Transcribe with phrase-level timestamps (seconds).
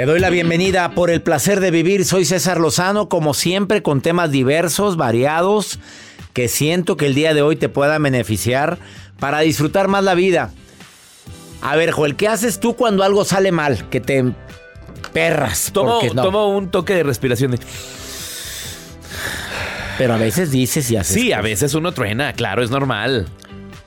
[0.00, 2.06] Te doy la bienvenida por el placer de vivir.
[2.06, 5.78] Soy César Lozano, como siempre, con temas diversos, variados,
[6.32, 8.78] que siento que el día de hoy te pueda beneficiar
[9.18, 10.52] para disfrutar más la vida.
[11.60, 13.90] A ver, Joel, ¿qué haces tú cuando algo sale mal?
[13.90, 14.24] Que te
[15.12, 15.70] perras.
[15.70, 16.22] Tomo, porque no.
[16.22, 17.50] tomo un toque de respiración.
[17.50, 17.58] de-
[19.98, 21.12] Pero a veces dices y haces.
[21.14, 23.28] Sí, a veces uno truena, claro, es normal.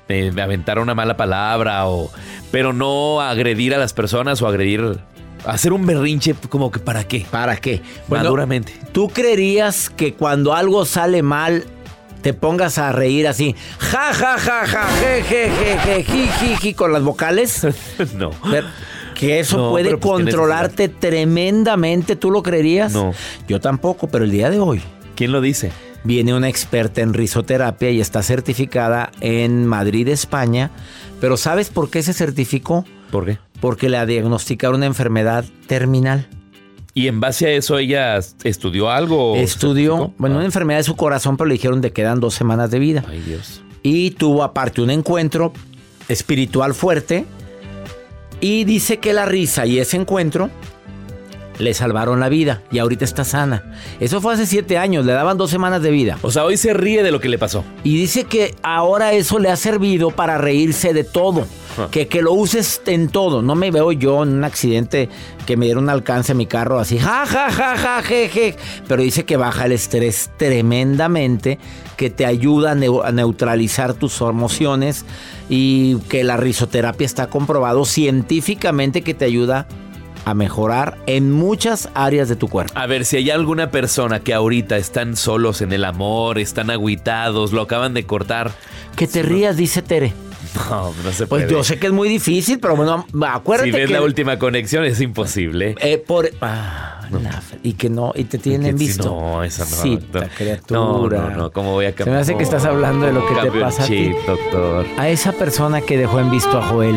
[0.10, 2.12] Eh, aventar una mala palabra o...
[2.52, 5.00] Pero no agredir a las personas o agredir...
[5.46, 7.26] Hacer un berrinche como que para qué.
[7.30, 7.82] ¿Para qué?
[8.08, 8.74] Bueno, Maduramente.
[8.92, 11.66] ¿Tú creerías que cuando algo sale mal
[12.22, 13.56] te pongas a reír así?
[13.80, 17.68] Ja, ja, ja, ja, je, je, je, je, ji, ji, ji, con las vocales?
[18.16, 18.32] no.
[18.50, 18.68] Pero
[19.16, 22.94] que eso No, puede pues, ¿qué controlarte tremendamente, ¿tú lo creerías?
[22.94, 23.14] No.
[23.48, 24.82] Yo tampoco, pero el día de hoy
[25.16, 25.72] ¿Quién lo dice?
[26.06, 30.72] viene una experta en risoterapia y está certificada en Madrid, España.
[31.22, 32.86] Pero ¿sabes por qué se certificó?
[33.12, 33.38] ¿Por qué?
[33.64, 36.28] Porque le diagnosticaron una enfermedad terminal.
[36.94, 39.38] Y en base a eso ella estudió algo.
[39.38, 40.48] Estudió, bueno, una Ah.
[40.48, 43.06] enfermedad de su corazón, pero le dijeron de quedan dos semanas de vida.
[43.08, 43.62] Ay, Dios.
[43.82, 45.54] Y tuvo aparte un encuentro
[46.10, 47.24] espiritual fuerte.
[48.42, 50.50] Y dice que la risa y ese encuentro
[51.60, 52.62] le salvaron la vida.
[52.72, 53.64] Y ahorita está sana.
[54.00, 56.18] Eso fue hace siete años, le daban dos semanas de vida.
[56.22, 57.64] O sea, hoy se ríe de lo que le pasó.
[57.84, 61.46] Y dice que ahora eso le ha servido para reírse de todo.
[61.78, 61.88] Ah.
[61.90, 63.42] Que, que lo uses en todo.
[63.42, 65.10] No me veo yo en un accidente
[65.46, 68.56] que me dieron un alcance a mi carro así, ja, ja, ja, ja, je, je.
[68.88, 71.60] Pero dice que baja el estrés tremendamente,
[71.98, 75.06] que te ayuda a neutralizar tus emociones
[75.50, 79.83] y que la risoterapia está comprobado científicamente que te ayuda a
[80.34, 82.72] mejorar en muchas áreas de tu cuerpo.
[82.78, 87.52] A ver, si hay alguna persona que ahorita están solos en el amor, están agüitados,
[87.52, 88.52] lo acaban de cortar.
[88.96, 90.14] Que te rías, dice Tere.
[90.70, 91.50] No, no se Pues puede.
[91.52, 94.86] yo sé que es muy difícil, pero bueno, acuérdate Si ves que la última conexión
[94.86, 95.76] es imposible.
[95.80, 99.06] Eh, por, ah, la- y que no, y te tienen Que visto.
[99.06, 99.70] No, esa no.
[99.72, 100.22] Sí, no.
[100.38, 101.20] criatura.
[101.22, 102.18] No, no, no, ¿cómo voy a Se cambiar?
[102.18, 104.12] me hace que estás hablando de lo que te Cambio pasa a ti.
[104.28, 104.86] doctor.
[104.98, 106.96] A esa persona que dejó en visto a Joel,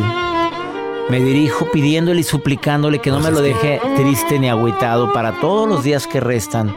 [1.09, 4.49] me dirijo pidiéndole y suplicándole que no Pues me lo es que- deje triste ni
[4.49, 6.77] agüitado para todos los días que restan.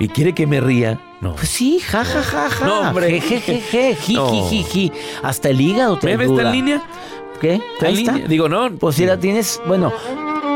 [0.00, 1.00] ¿Y quiere que me ría?
[1.20, 1.34] No.
[1.34, 2.66] Pues sí, ja, ja, ja, ja.
[2.66, 3.20] No, hombre.
[3.20, 4.30] Je, je, je, je, ji, No.
[4.30, 4.92] ji, ji, ji.
[5.22, 6.36] Hasta el hígado te ¿Bebé ayuda.
[6.42, 6.82] está en línea?
[7.40, 7.54] ¿Qué?
[7.54, 8.12] ¿Está en está.
[8.12, 8.28] línea?
[8.28, 8.70] Digo, no.
[8.76, 9.92] Pues si la tienes, bueno,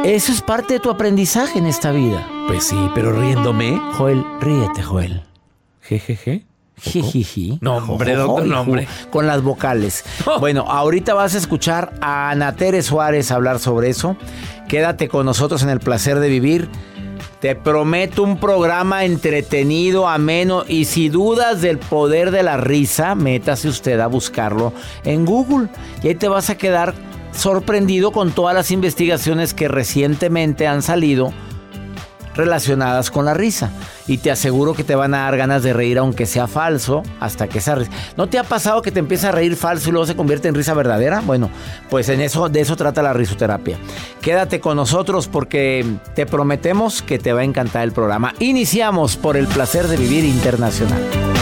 [0.05, 2.25] eso es parte de tu aprendizaje en esta vida.
[2.47, 3.81] Pues sí, pero riéndome.
[3.95, 5.23] Joel, ríete, Joel.
[5.81, 6.45] Jejeje.
[6.83, 7.59] Jijiji.
[7.61, 8.85] No, hombre, doctor.
[9.11, 10.05] Con las vocales.
[10.41, 14.17] Bueno, ahorita vas a escuchar a Ana Tere Suárez hablar sobre eso.
[14.69, 16.69] Quédate con nosotros en el placer de vivir.
[17.41, 23.69] Te prometo un programa entretenido, ameno y si dudas del poder de la risa, métase
[23.69, 24.73] usted a buscarlo
[25.05, 25.69] en Google
[26.03, 26.95] y ahí te vas a quedar
[27.33, 31.33] sorprendido con todas las investigaciones que recientemente han salido
[32.35, 33.71] relacionadas con la risa.
[34.07, 37.49] Y te aseguro que te van a dar ganas de reír aunque sea falso, hasta
[37.49, 37.91] que esa risa...
[38.17, 40.55] ¿No te ha pasado que te empieza a reír falso y luego se convierte en
[40.55, 41.21] risa verdadera?
[41.21, 41.51] Bueno,
[41.91, 43.79] pues en eso, de eso trata la risoterapia.
[44.21, 45.85] Quédate con nosotros porque
[46.15, 48.35] te prometemos que te va a encantar el programa.
[48.39, 51.42] Iniciamos por el placer de vivir internacional.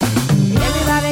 [0.00, 1.11] Everybody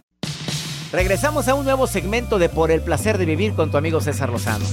[0.91, 4.29] Regresamos a un nuevo segmento de Por el placer de vivir con tu amigo César
[4.29, 4.65] Lozano.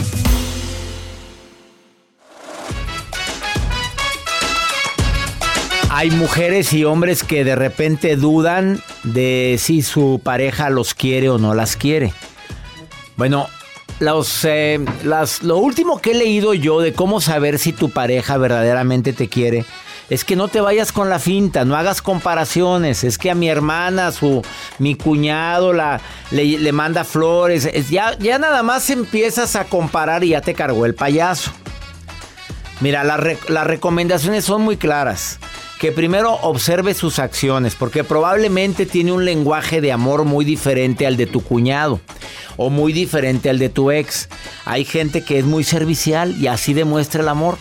[5.91, 11.39] Hay mujeres y hombres que de repente dudan de si su pareja los quiere o
[11.39, 12.13] no las quiere.
[13.17, 13.47] Bueno,
[14.01, 14.85] eh,
[15.43, 19.65] lo último que he leído yo de cómo saber si tu pareja verdaderamente te quiere
[20.11, 23.05] es que no te vayas con la finta, no hagas comparaciones.
[23.05, 24.43] Es que a mi hermana, su,
[24.79, 26.01] mi cuñado la,
[26.31, 27.69] le, manda flores.
[27.91, 31.53] ya, ya nada más empiezas a comparar y ya te cargó el payaso.
[32.81, 35.39] Mira, las recomendaciones son muy claras.
[35.79, 41.17] Que primero observe sus acciones, porque probablemente tiene un lenguaje de amor muy diferente al
[41.17, 42.01] de tu cuñado
[42.57, 44.29] o muy diferente al de tu ex.
[44.65, 47.59] Hay gente que es muy servicial y así demuestra el amor.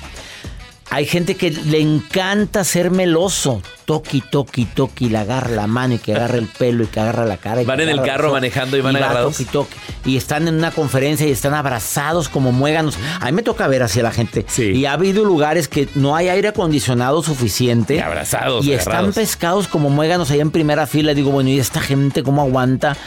[0.89, 3.61] Hay gente que le encanta ser meloso.
[3.85, 7.25] Toqui, toqui, toqui, le agarra la mano y que agarra el pelo y que agarra
[7.25, 7.61] la cara.
[7.61, 9.37] Y van en el carro manejando y van agarrados.
[9.37, 9.75] toqui, toqui,
[10.05, 12.97] y están en una conferencia y están abrazados como muéganos.
[13.19, 14.45] A mí me toca ver así a la gente.
[14.57, 17.95] Y ha habido lugares que no hay aire acondicionado suficiente.
[17.95, 18.65] Y abrazados.
[18.65, 21.13] Y están pescados como muéganos ahí en primera fila.
[21.13, 22.97] Digo, bueno, ¿y esta gente cómo aguanta?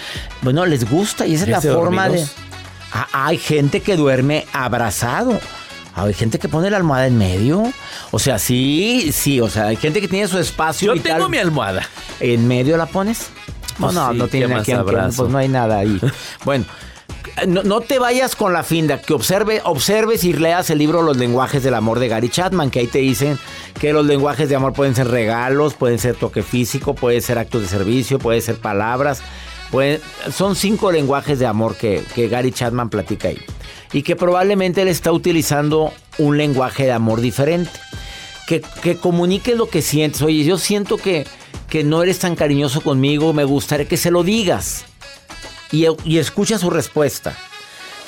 [0.43, 2.27] Bueno, les gusta y esa es la forma de...
[2.93, 5.39] Ah, hay gente que duerme abrazado.
[5.95, 7.63] Hay gente que pone la almohada en medio.
[8.11, 9.41] O sea, sí, sí.
[9.41, 10.95] O sea, hay gente que tiene su espacio.
[10.95, 11.83] Yo tengo mi almohada.
[12.21, 13.29] ¿En medio la pones?
[13.79, 16.01] no, no, no tiene aquí, pues no hay nada ahí.
[16.45, 16.65] bueno.
[17.47, 21.63] No, te vayas con la finda, que observe, observes y leas el libro Los lenguajes
[21.63, 23.39] del amor de Gary Chapman, que ahí te dicen
[23.79, 27.63] que los lenguajes de amor pueden ser regalos, pueden ser toque físico, pueden ser actos
[27.63, 29.23] de servicio, pueden ser palabras.
[30.33, 33.39] son cinco lenguajes de amor que, que Gary Chapman platica ahí
[33.93, 37.71] y que probablemente él está utilizando un lenguaje de amor diferente.
[38.47, 40.23] Que, que comunique lo que sientes.
[40.23, 41.25] Oye, yo siento que,
[41.69, 44.85] que no eres tan cariñoso conmigo, me gustaría que se lo digas.
[45.71, 47.37] Y, y escucha su respuesta.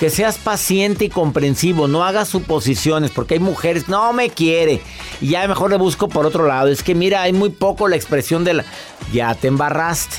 [0.01, 4.81] Que seas paciente y comprensivo, no hagas suposiciones, porque hay mujeres, no me quiere,
[5.21, 6.67] y ya mejor le busco por otro lado.
[6.67, 8.65] Es que mira, hay muy poco la expresión de la...
[9.13, 10.17] Ya te embarraste.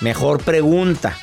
[0.00, 1.18] Mejor pregunta.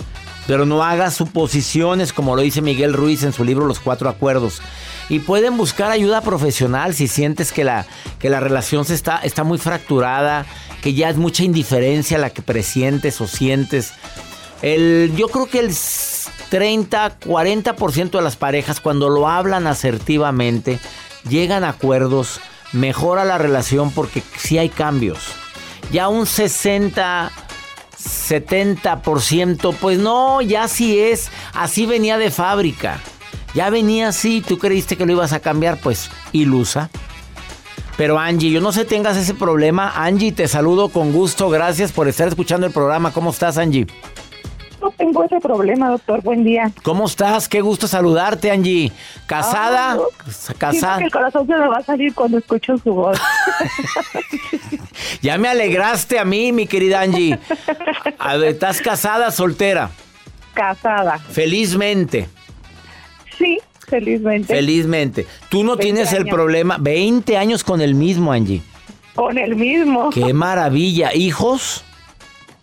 [0.47, 4.61] Pero no hagas suposiciones como lo dice Miguel Ruiz en su libro Los Cuatro Acuerdos.
[5.09, 7.85] Y pueden buscar ayuda profesional si sientes que la,
[8.19, 10.45] que la relación se está, está muy fracturada,
[10.81, 13.93] que ya es mucha indiferencia la que presientes o sientes.
[14.61, 15.73] El, yo creo que el
[16.49, 20.79] 30, 40% de las parejas cuando lo hablan asertivamente,
[21.27, 22.39] llegan a acuerdos,
[22.71, 25.19] mejora la relación porque sí hay cambios.
[25.91, 27.31] Ya un 60
[27.99, 32.99] 70%, pues no, ya sí es, así venía de fábrica.
[33.53, 36.89] Ya venía así, tú creíste que lo ibas a cambiar, pues ilusa.
[37.97, 39.93] Pero Angie, yo no sé tengas ese problema.
[39.95, 41.49] Angie, te saludo con gusto.
[41.49, 43.13] Gracias por estar escuchando el programa.
[43.13, 43.87] ¿Cómo estás, Angie?
[44.85, 46.21] No tengo ese problema, doctor.
[46.21, 46.71] Buen día.
[46.83, 47.49] ¿Cómo estás?
[47.49, 48.91] Qué gusto saludarte, Angie.
[49.25, 49.93] ¿Casada?
[49.93, 51.03] Ah, ¿Casada?
[51.03, 53.19] el corazón se me va a salir cuando escucho su voz.
[55.23, 57.39] ya me alegraste a mí, mi querida Angie.
[58.43, 59.89] ¿Estás casada, soltera?
[60.53, 61.17] Casada.
[61.17, 62.29] Felizmente.
[63.39, 63.57] Sí.
[63.87, 64.53] felizmente.
[64.53, 65.25] Felizmente.
[65.49, 66.77] Tú no 20 tienes el problema.
[66.79, 68.61] 20 años con el mismo, Angie.
[69.15, 70.11] Con el mismo.
[70.11, 71.11] Qué maravilla.
[71.11, 71.83] ¿Hijos?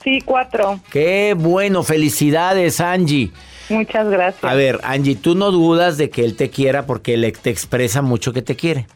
[0.03, 0.81] Sí, cuatro.
[0.91, 1.83] Qué bueno.
[1.83, 3.31] Felicidades, Angie.
[3.69, 4.45] Muchas gracias.
[4.45, 8.03] A ver, Angie, tú no dudas de que él te quiera porque él te expresa
[8.03, 8.87] mucho que te quiere.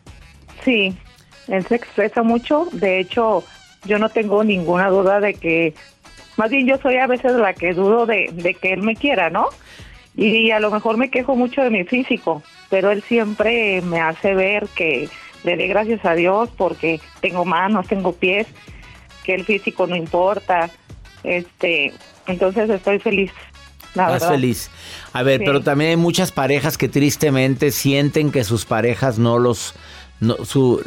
[0.65, 0.97] Sí,
[1.49, 2.69] él se expresa mucho.
[2.73, 3.45] De hecho,
[3.85, 5.75] yo no tengo ninguna duda de que,
[6.37, 9.31] más bien yo soy a veces la que dudo de, de que él me quiera,
[9.31, 9.49] ¿no?
[10.17, 14.35] Y a lo mejor me quejo mucho de mi físico, pero él siempre me hace
[14.35, 15.09] ver que
[15.45, 18.47] le dé gracias a Dios porque tengo manos, tengo pies,
[19.25, 20.71] que el físico no importa.
[21.27, 21.93] Este,
[22.27, 23.31] entonces estoy feliz.
[23.89, 24.71] Estás feliz.
[25.13, 25.45] A ver, Sí.
[25.47, 29.75] pero también hay muchas parejas que tristemente sienten que sus parejas no los...
[30.21, 30.83] no- su,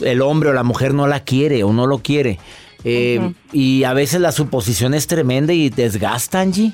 [0.00, 2.38] el hombre o la mujer no la quiere o no lo quiere.
[2.84, 3.32] Eh.
[3.52, 6.72] Y a veces la suposición es tremenda y desgasta, Angie.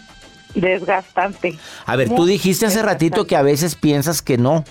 [0.54, 1.56] Desgastante.
[1.86, 4.64] A ver, tú Muy dijiste hace ratito que a veces piensas que no.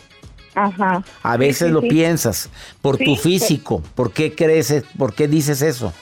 [0.55, 1.03] Ajá.
[1.21, 2.49] A veces sí, lo piensas
[2.81, 3.83] por tu físico.
[3.95, 5.93] ¿Por qué crees, por qué dices eso?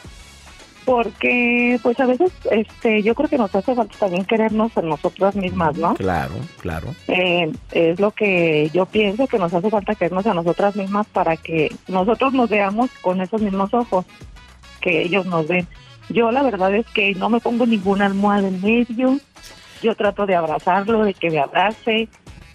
[0.86, 5.36] Porque, pues a veces, este, yo creo que nos hace falta también querernos a nosotras
[5.36, 5.96] mismas, ¿no?
[5.96, 6.94] Claro, claro.
[7.08, 11.38] Eh, es lo que yo pienso que nos hace falta querernos a nosotras mismas para
[11.38, 14.06] que nosotros nos veamos con esos mismos ojos
[14.80, 15.68] que ellos nos ven.
[16.10, 19.20] Yo la verdad es que no me pongo ninguna almohada en medio.
[19.82, 22.08] Yo trato de abrazarlo, de que me abrace.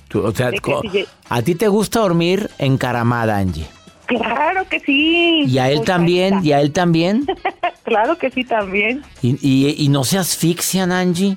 [0.08, 3.66] Tú, o sea, si a ti te gusta dormir encaramada, Angie.
[4.10, 5.44] Claro que sí.
[5.46, 7.26] Y a él Pues, también, y a él también.
[7.84, 9.02] Claro que sí también.
[9.22, 11.36] Y, y- y no se asfixian, Angie.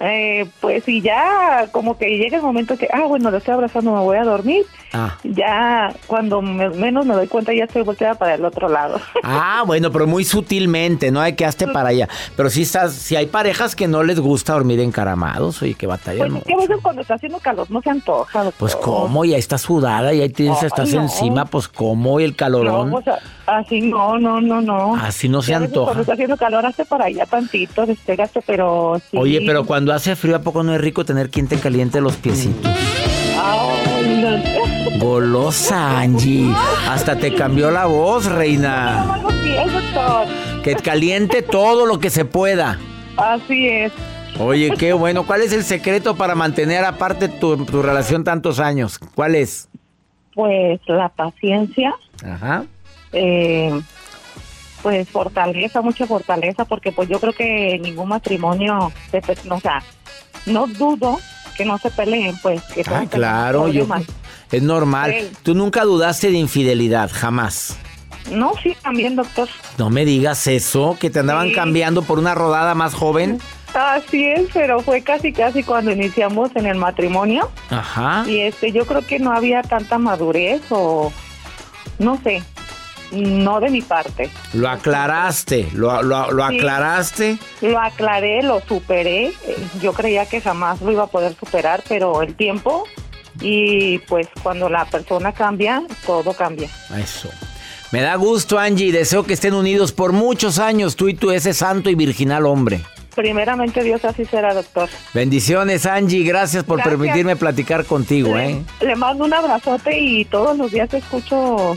[0.00, 3.92] Eh, pues y ya como que llega el momento que, ah, bueno, lo estoy abrazando,
[3.92, 4.64] me voy a dormir.
[4.92, 5.16] Ah.
[5.24, 9.00] Ya cuando me- menos me doy cuenta ya estoy volteada para el otro lado.
[9.24, 12.08] Ah, bueno, pero muy sutilmente, no hay que hazte para allá.
[12.36, 16.28] Pero sí estás, si hay parejas que no les gusta dormir encaramados, oye, que batallan.
[16.30, 18.44] Pues es que a veces cuando está haciendo calor no se antoja.
[18.44, 18.58] doctor.
[18.58, 21.02] Pues cómo, y ahí estás sudada, y ahí tienes, estás no.
[21.02, 22.90] encima, pues cómo, y el calorón.
[22.90, 23.16] No, pues,
[23.48, 24.94] así no, no, no, no.
[24.96, 25.86] Así no se antoja.
[25.86, 29.16] Cuando está haciendo calor, hazte para allá tantito, despégate, pero sí.
[29.16, 32.16] Oye, pero cuando hace frío, ¿a poco no es rico tener quien te caliente los
[32.16, 32.70] piecitos?
[33.40, 34.98] Ay, no.
[35.04, 36.52] Golosa, Angie.
[36.88, 39.20] Hasta te cambió la voz, reina.
[40.62, 42.78] Que caliente todo lo que se pueda.
[43.16, 43.92] Así es.
[44.38, 45.26] Oye, qué bueno.
[45.26, 48.98] ¿Cuál es el secreto para mantener aparte tu, tu relación tantos años?
[49.14, 49.68] ¿Cuál es?
[50.34, 52.64] Pues la paciencia, Ajá.
[53.12, 53.80] Eh,
[54.82, 59.82] pues fortaleza, mucha fortaleza, porque pues yo creo que ningún matrimonio, se, o sea,
[60.46, 61.18] no dudo
[61.56, 62.62] que no se peleen, pues.
[62.74, 63.86] Que Ah, claro, yo,
[64.52, 65.14] es normal.
[65.18, 65.30] Sí.
[65.42, 67.76] Tú nunca dudaste de infidelidad, jamás.
[68.30, 69.48] No, sí, también, doctor.
[69.78, 71.54] No me digas eso, que te andaban Sí.
[71.54, 73.40] cambiando por una rodada más joven.
[73.74, 78.24] Así es, pero fue casi casi cuando iniciamos en el matrimonio Ajá.
[78.26, 81.12] y este yo creo que no había tanta madurez o
[81.98, 82.42] no sé,
[83.12, 84.30] no de mi parte.
[84.54, 86.56] Lo aclaraste, lo, lo- lo Sí.
[86.58, 87.38] aclaraste.
[87.62, 89.34] Lo aclaré, lo superé, eh,
[89.80, 92.84] yo creía que jamás lo iba a poder superar, pero el tiempo
[93.40, 96.68] y pues cuando la persona cambia, todo cambia.
[96.96, 97.28] Eso.
[97.92, 98.92] Me da gusto, Angie.
[98.92, 102.82] Deseo que estén unidos por muchos años, tú y tú, ese santo y virginal hombre.
[103.14, 104.88] Primeramente Dios así será, doctor.
[105.14, 106.22] Bendiciones, Angie.
[106.22, 106.96] Gracias por Gracias.
[106.98, 108.62] permitirme platicar contigo, le, ¿eh?
[108.80, 111.76] le mando un abrazote y todos los días escucho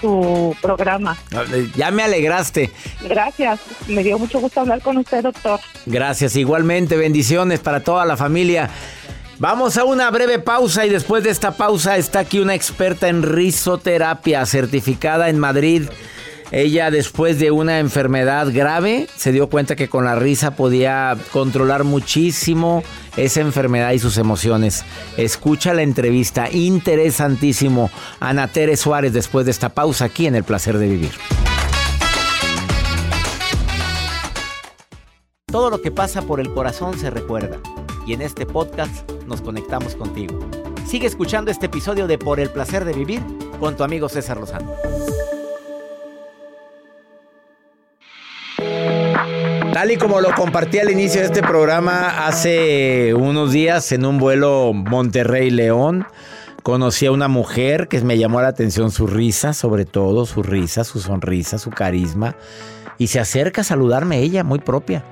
[0.00, 1.16] su programa.
[1.76, 2.70] Ya me alegraste.
[3.02, 5.60] Gracias, me dio mucho gusto hablar con usted, doctor.
[5.86, 6.36] Gracias.
[6.36, 8.70] Igualmente, bendiciones para toda la familia.
[9.38, 13.22] Vamos a una breve pausa y después de esta pausa está aquí una experta en
[13.22, 15.88] risoterapia certificada en Madrid.
[16.52, 21.82] Ella después de una enfermedad grave se dio cuenta que con la risa podía controlar
[21.82, 22.84] muchísimo
[23.16, 24.84] esa enfermedad y sus emociones.
[25.16, 27.90] Escucha la entrevista, interesantísimo.
[28.20, 31.12] Ana Tere Suárez después de esta pausa aquí en El Placer de Vivir.
[35.46, 37.60] Todo lo que pasa por el corazón se recuerda.
[38.06, 40.38] Y en este podcast nos conectamos contigo.
[40.86, 43.22] Sigue escuchando este episodio de Por el placer de vivir
[43.60, 44.74] con tu amigo César Lozano.
[49.74, 54.18] Tal y como lo compartí al inicio de este programa hace unos días en un
[54.18, 56.06] vuelo Monterrey-León,
[56.62, 60.84] conocí a una mujer que me llamó la atención su risa, sobre todo su risa,
[60.84, 62.36] su sonrisa, su carisma.
[62.98, 65.04] Y se acerca a saludarme ella, muy propia.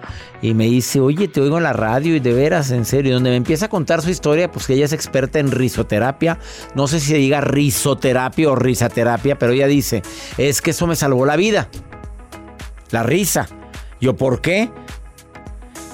[0.42, 3.10] Y me dice, oye, te oigo en la radio y de veras, en serio.
[3.10, 6.38] Y donde me empieza a contar su historia, pues que ella es experta en risoterapia.
[6.76, 10.04] No sé si se diga risoterapia o risaterapia, pero ella dice,
[10.38, 11.68] es que eso me salvó la vida.
[12.92, 13.48] La risa.
[14.02, 14.68] Yo, ¿por qué?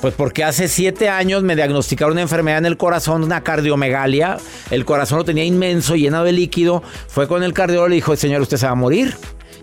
[0.01, 4.39] Pues porque hace siete años me diagnosticaron una enfermedad en el corazón, una cardiomegalia.
[4.71, 6.83] El corazón lo tenía inmenso, lleno de líquido.
[7.09, 9.15] Fue con el cardiólogo y le dijo, señor, usted se va a morir.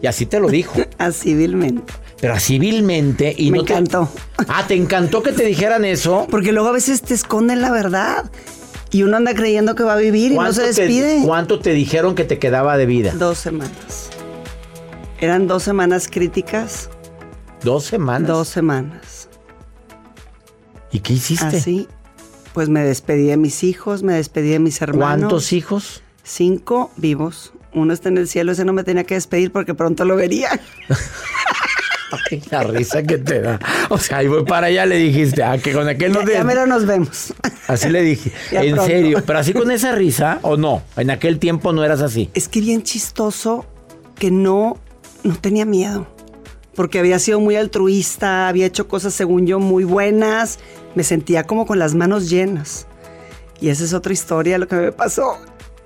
[0.02, 0.74] Y así te lo dijo.
[1.00, 1.92] así vilmente.
[2.22, 3.34] Pero así vilmente.
[3.38, 4.10] Y me no te- encantó.
[4.48, 6.28] Ah, ¿te encantó que te dijeran eso?
[6.30, 8.30] Porque luego a veces te esconden la verdad.
[8.92, 11.22] Y uno anda creyendo que va a vivir y no se te- despide.
[11.25, 13.14] ¿Cuánto te dijeron que te quedaba de vida?
[13.16, 14.10] Dos semanas.
[15.20, 16.90] Eran dos semanas críticas.
[17.66, 18.28] ¿Dos semanas?
[18.28, 19.28] Dos semanas.
[20.92, 21.58] ¿Y qué hiciste?
[21.58, 21.88] Así.
[22.54, 25.18] Pues me despedí de mis hijos, me despedí de mis hermanos.
[25.32, 26.04] ¿Cuántos hijos?
[26.24, 27.54] Cinco vivos.
[27.74, 30.62] Uno está en el cielo, ese no me tenía que despedir porque pronto lo vería.
[32.32, 33.60] Ay, la risa que te da.
[33.90, 36.34] O sea, ahí voy para allá, le dijiste, ah, que con aquel no Ya, te...
[36.34, 37.34] ya mero nos vemos.
[37.68, 38.32] Así le dije.
[38.52, 38.92] Ya en pronto.
[38.92, 42.30] serio, pero así con esa risa o no, en aquel tiempo no eras así.
[42.36, 43.66] Es que bien chistoso
[44.20, 44.78] que no,
[45.24, 46.08] no tenía miedo.
[46.75, 50.60] Porque había sido muy altruista, había hecho cosas según yo muy buenas.
[50.94, 52.88] Me sentía como con las manos llenas.
[53.62, 55.38] Y esa es otra historia, lo que me pasó.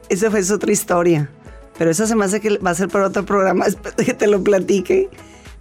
[0.10, 1.29] Esa fue otra historia.
[1.77, 4.13] Pero esa se me hace que va a ser para otro programa, después de que
[4.13, 5.10] te lo platique.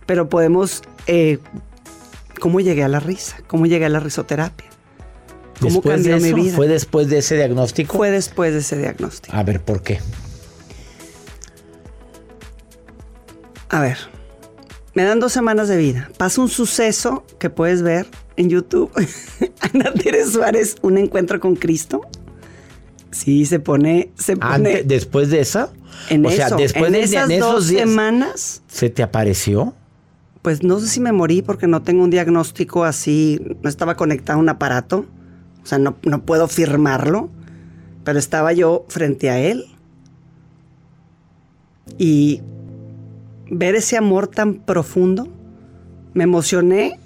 [0.07, 0.83] Pero podemos...
[1.07, 1.39] eh,
[2.41, 3.37] ¿Cómo llegué a la risa?
[3.47, 4.69] ¿Cómo llegué a la risoterapia?
[5.61, 6.57] ¿Cómo Después cambió de mi vida?
[6.57, 7.97] ¿Fue después de ese diagnóstico?
[7.97, 9.37] Fue después de ese diagnóstico.
[9.37, 9.99] A ver, ¿por qué?
[13.69, 13.99] A ver,
[14.99, 16.11] me dan dos semanas de vida.
[16.19, 18.91] Pasa un suceso que puedes ver en YouTube.
[19.73, 22.01] Ana Teresa Suárez, un encuentro con Cristo.
[23.13, 25.71] Sí, se pone, se pone Antes, después de esa,
[26.11, 29.73] en o sea, después en de esas en dos días, semanas, ¿se te apareció?
[30.43, 34.41] pues no sé si me morí porque no tengo un diagnóstico así, no estaba conectado
[34.41, 35.07] a un aparato,
[35.63, 37.31] o sea, no, no puedo firmarlo,
[38.03, 39.65] pero estaba yo frente a él
[41.99, 42.43] y
[43.51, 45.29] ver ese amor tan profundo,
[46.15, 46.99] me emocioné,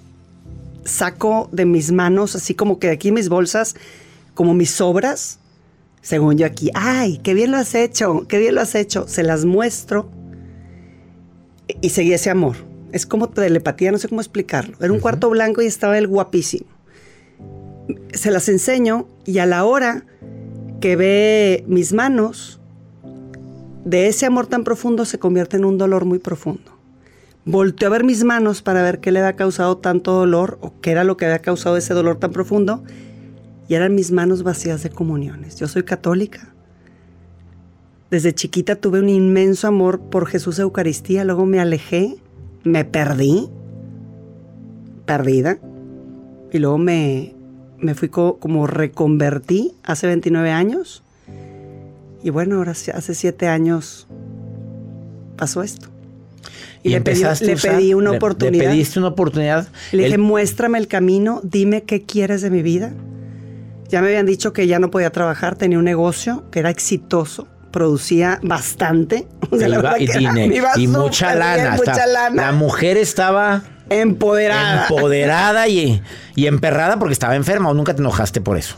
[0.85, 3.77] saco de mis manos, así como que de aquí mis bolsas,
[4.35, 5.39] como mis sobras,
[6.01, 9.23] según yo aquí, ay, qué bien lo has hecho, qué bien lo has hecho, se
[9.23, 10.11] las muestro
[11.81, 12.57] y seguí ese amor.
[12.91, 14.77] Es como telepatía, no sé cómo explicarlo.
[14.81, 16.67] Era un cuarto blanco y estaba él guapísimo.
[18.13, 20.05] Se las enseño y a la hora
[20.81, 22.61] que ve mis manos,
[23.85, 26.73] de ese amor tan profundo se convierte en un dolor muy profundo.
[27.45, 30.93] Volteó a ver mis manos para ver qué le había causado tanto dolor o qué
[30.93, 32.85] era lo que había causado ese dolor tan profundo.
[33.69, 35.57] Y eran mis manos vacías de comuniones.
[35.57, 36.53] Yo soy católica.
[38.11, 42.17] Desde chiquita tuve un inmenso amor por Jesús Eucaristía, luego me alejé,
[42.63, 43.49] me perdí,
[45.07, 45.59] perdida,
[46.53, 47.35] y luego me,
[47.79, 51.02] me fui co- como reconvertí hace 29 años.
[52.23, 54.07] Y bueno, ahora hace 7 años
[55.37, 55.89] pasó esto.
[56.85, 58.65] Y, le, pedí, empezaste le usar- pedí una le- oportunidad.
[58.65, 59.69] Le pediste una oportunidad.
[59.93, 62.93] Le dije, Él- muéstrame el camino, dime qué quieres de mi vida.
[63.89, 67.47] Ya me habían dicho que ya no podía trabajar, tenía un negocio que era exitoso,
[67.71, 69.27] producía bastante.
[69.51, 71.77] O sea, la y, era- y mucha bien, lana.
[71.77, 72.43] mucha lana.
[72.47, 74.87] La mujer estaba Empoderada.
[74.89, 76.01] empoderada y,
[76.35, 78.77] y emperrada porque estaba enferma o nunca te enojaste por eso.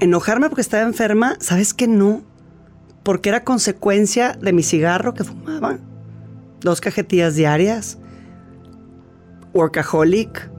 [0.00, 2.22] Enojarme porque estaba enferma, ¿sabes que no?
[3.02, 5.78] Porque era consecuencia de mi cigarro que fumaba.
[6.60, 7.98] Dos cajetillas diarias.
[9.54, 10.50] Workaholic.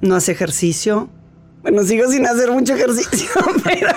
[0.00, 1.08] No hace ejercicio.
[1.62, 3.28] Bueno, sigo sin hacer mucho ejercicio,
[3.64, 3.88] pero...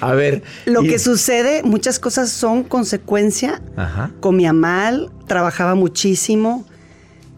[0.00, 0.42] A ver.
[0.66, 3.60] Lo y- que sucede, muchas cosas son consecuencia.
[3.76, 4.10] Ajá.
[4.20, 6.64] Comía mal, trabajaba muchísimo,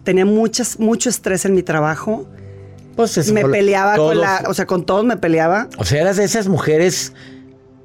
[0.04, 2.26] tenía muchas, mucho estrés en mi trabajo.
[2.96, 5.68] Pues eso me peleaba con la, o sea, con todos me peleaba.
[5.78, 7.12] O sea, eras de esas mujeres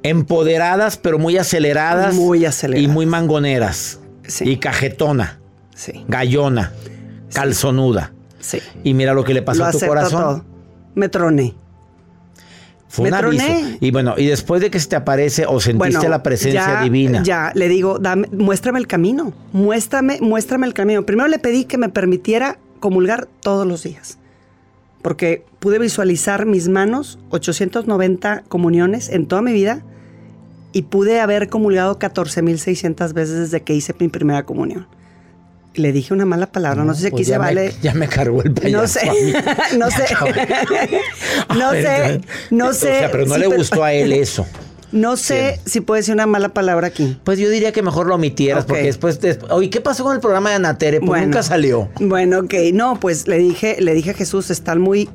[0.04, 2.14] empoderadas, pero muy aceleradas.
[2.16, 2.84] Muy aceleradas.
[2.84, 4.00] Y muy mangoneras.
[4.28, 4.46] Sí.
[4.50, 5.40] Y cajetona,
[5.76, 6.74] Sí, gallona,
[7.34, 8.14] calzonuda.
[8.40, 8.60] sí.
[8.84, 10.22] Y mira lo que le pasó Lo a tu corazón.
[10.22, 10.46] todo.
[10.96, 11.54] Me troné.
[12.90, 13.46] Fue Me un aviso.
[13.82, 16.82] Y bueno, y después de que se te aparece o sentiste Bueno, la presencia ya-
[16.84, 17.22] divina.
[17.24, 19.34] Ya, le digo, dame, muéstrame el camino.
[19.52, 21.06] Muéstrame, muéstrame el camino.
[21.06, 24.18] Primero le pedí que me permitiera comulgar todos los días.
[25.08, 29.82] Porque pude visualizar mis manos, 890 comuniones en toda mi vida,
[30.74, 34.86] y pude haber comulgado 14.600 veces desde que hice mi primera comunión.
[35.76, 37.74] Le dije una mala palabra, no, sé si aquí Pues se me- vale.
[37.82, 38.78] ya me cargó el payaso.
[38.82, 39.34] No sé,
[39.78, 40.04] no sé,
[41.58, 43.00] no sé, no O sé.
[43.00, 44.46] sea, pero no Sí, le gustó a él eso.
[44.92, 47.20] No sé si puede decir una mala palabra aquí.
[47.24, 50.22] Pues yo diría que mejor lo omitieras, porque después, des- oye, ¿qué pasó con el
[50.22, 51.00] programa de Anatere?
[51.00, 51.26] Pues Bueno.
[51.26, 51.90] nunca salió.
[52.00, 52.54] Bueno, ok.
[52.74, 55.10] No, pues le dije, le dije a Jesús, están muy,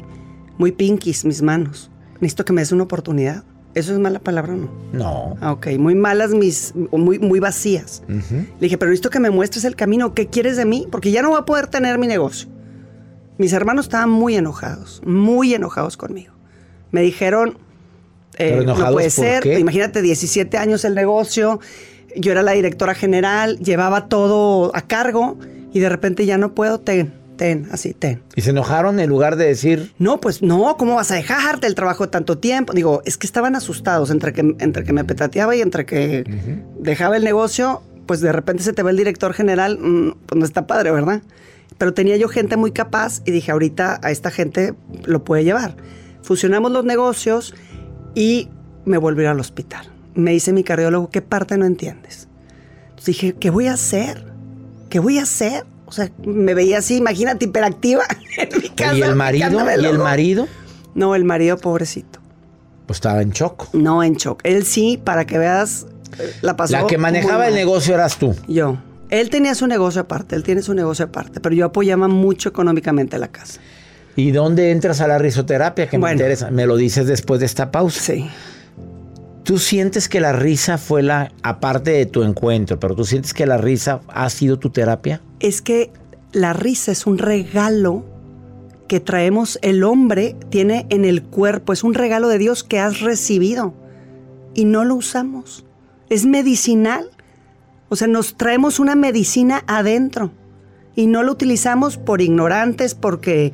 [0.58, 1.90] muy pinkies mis manos.
[2.20, 3.44] Necesito que me des una oportunidad.
[3.74, 4.70] ¿Eso es mala palabra o no?
[4.92, 5.36] No.
[5.40, 5.68] Ah, ok.
[5.78, 8.02] Muy malas mis, muy, muy vacías.
[8.06, 10.12] Le dije, pero necesito que me muestres el camino.
[10.12, 10.86] ¿Qué quieres de mí?
[10.92, 12.48] Porque ya no voy a poder tener mi negocio.
[13.38, 16.34] Mis hermanos estaban muy enojados, muy enojados conmigo.
[16.90, 17.56] Me dijeron,
[18.38, 19.58] eh, ¿Pero enojados no puede por ser, qué?
[19.58, 21.60] imagínate 17 años el negocio,
[22.16, 25.38] yo era la directora general, llevaba todo a cargo
[25.72, 28.22] y de repente ya no puedo, ten, ten, así, ten.
[28.36, 31.74] Y se enojaron en lugar de decir, No, pues no, ¿cómo vas a dejarte el
[31.74, 32.72] trabajo tanto tiempo?
[32.72, 36.24] Digo, es que estaban asustados entre que, entre que me petateaba y entre que
[36.78, 40.44] dejaba el negocio, pues de repente se te va el director general, mm, pues no
[40.44, 41.22] está padre, ¿verdad?
[41.78, 45.76] Pero tenía yo gente muy capaz y dije, ahorita a esta gente lo puede llevar.
[46.22, 47.54] Fusionamos los negocios
[48.14, 48.48] y
[48.84, 49.88] me volví al hospital.
[50.14, 52.28] Me dice mi cardiólogo, ¿qué parte no entiendes?
[52.82, 54.24] Entonces dije, ¿qué voy a hacer?
[54.90, 55.64] ¿Qué voy a hacer?
[55.86, 58.04] O sea, me veía así, imagínate, hiperactiva
[58.38, 58.96] en mi casa.
[58.96, 59.64] ¿y el marido?
[59.80, 60.48] ¿Y el marido?
[60.94, 62.20] No, el marido pobrecito.
[62.86, 63.72] Pues estaba en shock.
[63.74, 64.40] No en shock.
[64.44, 65.86] Él sí, para que veas,
[66.18, 66.72] eh, la pasó.
[66.72, 68.34] La que manejaba el negocio eras tú.
[68.46, 68.78] Yo.
[69.08, 73.18] Él tenía su negocio aparte, él tiene su negocio aparte, pero yo apoyaba mucho económicamente
[73.18, 73.60] la casa.
[74.16, 75.88] ¿Y dónde entras a la risoterapia?
[75.88, 76.50] Que me interesa.
[76.50, 78.00] Me lo dices después de esta pausa.
[78.00, 78.28] Sí.
[79.44, 83.44] ¿Tú sientes que la risa fue la, aparte de tu encuentro, pero tú sientes que
[83.44, 85.20] la risa ha sido tu terapia?
[85.40, 85.90] Es que
[86.30, 88.04] la risa es un regalo
[88.86, 93.00] que traemos, el hombre tiene en el cuerpo, es un regalo de Dios que has
[93.00, 93.74] recibido
[94.54, 95.64] y no lo usamos.
[96.08, 97.10] Es medicinal.
[97.88, 100.30] O sea, nos traemos una medicina adentro
[100.94, 103.52] y no lo utilizamos por ignorantes, porque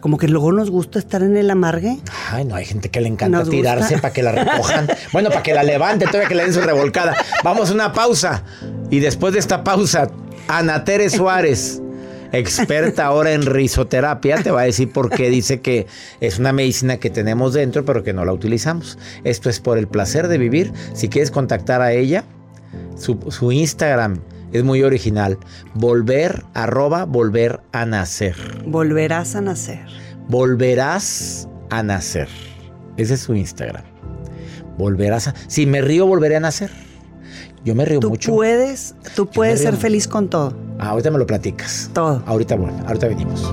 [0.00, 1.98] como que luego nos gusta estar en el amargue.
[2.30, 4.86] Ay, no, hay gente que le encanta Nos tirarse para que la recojan.
[5.12, 7.16] bueno, para que la levante, todavía que le den su revolcada.
[7.42, 8.44] Vamos a una pausa.
[8.90, 10.08] Y después de esta pausa,
[10.46, 11.82] Ana Tere Suárez,
[12.32, 15.86] experta ahora en risoterapia, te va a decir por qué dice que
[16.20, 18.98] es una medicina que tenemos dentro, pero que no la utilizamos.
[19.24, 20.72] Esto es por el placer de vivir.
[20.94, 22.24] Si quieres contactar a ella,
[22.96, 24.20] su, su Instagram
[24.52, 25.38] es muy original.
[25.74, 28.36] Volver, arroba, volver a nacer.
[28.66, 29.80] Volverás a nacer.
[30.28, 32.28] Volverás a nacer.
[32.96, 33.84] Ese es su Instagram.
[34.76, 35.34] Volverás a...
[35.46, 36.70] Si me río, volveré a nacer.
[37.64, 38.34] Yo me río Tú mucho.
[38.34, 40.56] puedes, tú puedes ser feliz con todo.
[40.78, 41.90] Ah, ahorita me lo platicas.
[41.92, 42.22] Todo.
[42.26, 43.52] Ahorita, bueno, ahorita venimos.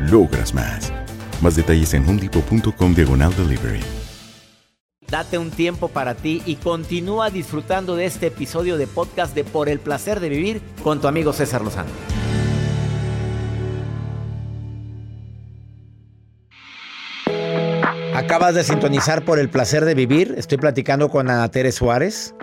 [0.00, 0.92] logras más.
[1.42, 3.80] Más detalles en homedepot.com diagonal delivery.
[5.10, 9.70] Date un tiempo para ti y continúa disfrutando de este episodio de podcast de Por
[9.70, 11.88] el placer de vivir con tu amigo César Lozano.
[18.14, 20.34] Acabas de sintonizar por el placer de vivir.
[20.36, 22.34] Estoy platicando con Ana Tere Suárez.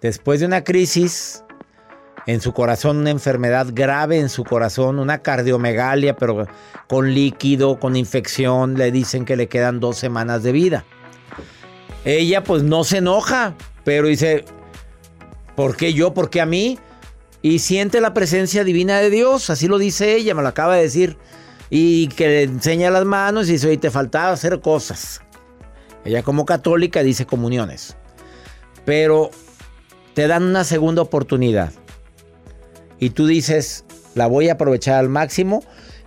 [0.00, 1.42] Después de una crisis
[2.26, 6.46] en su corazón, una enfermedad grave en su corazón, una cardiomegalia, pero
[6.88, 10.84] con líquido, con infección, le dicen que le quedan dos semanas de vida.
[12.04, 13.54] Ella pues no se enoja,
[13.84, 14.44] pero dice,
[15.56, 16.14] ¿por qué yo?
[16.14, 16.78] ¿Por qué a mí?
[17.42, 20.82] Y siente la presencia divina de Dios, así lo dice ella, me lo acaba de
[20.82, 21.16] decir.
[21.70, 25.22] Y que le enseña las manos y dice, oye, te faltaba hacer cosas.
[26.04, 27.96] Ella como católica dice comuniones.
[28.84, 29.30] Pero
[30.14, 31.72] te dan una segunda oportunidad.
[33.02, 33.84] Y tú dices,
[34.14, 35.64] la voy a aprovechar al máximo.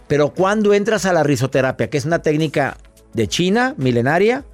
[0.07, 2.77] Pero cuando entras a la risoterapia, que es una técnica
[3.11, 4.45] de China, milenaria,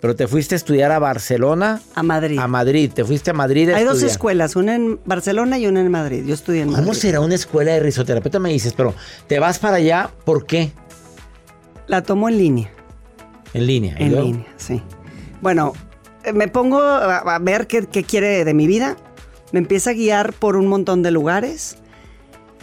[0.00, 1.80] pero te fuiste a estudiar a Barcelona.
[1.96, 2.38] A Madrid.
[2.38, 5.80] A Madrid, te fuiste a Madrid a Hay dos escuelas, una en Barcelona y una
[5.80, 6.22] en Madrid.
[6.24, 6.92] Yo estudié en ¿Cómo Madrid.
[7.00, 8.38] será una escuela de risoterapeuta?
[8.38, 8.94] Me dices, pero
[9.26, 10.70] te vas para allá, ¿por qué?
[11.88, 12.70] La tomo en línea.
[13.52, 13.96] En línea.
[13.98, 14.80] ¿y En línea, sí.
[15.40, 15.72] Bueno,
[16.22, 18.96] eh, me pongo a, a ver qué, qué quiere de mi vida.
[19.54, 21.76] Me empieza a guiar por un montón de lugares.